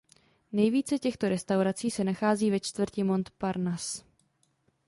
Nejvíce 0.51 0.99
těchto 0.99 1.29
restaurací 1.29 1.91
se 1.91 2.03
nachází 2.03 2.51
ve 2.51 2.59
čtvrti 2.59 3.03
Montparnasse. 3.03 4.03